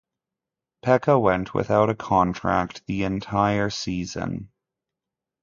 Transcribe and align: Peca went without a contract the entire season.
Peca 0.83 1.21
went 1.21 1.53
without 1.53 1.91
a 1.91 1.95
contract 1.95 2.81
the 2.87 3.03
entire 3.03 3.69
season. 3.69 4.49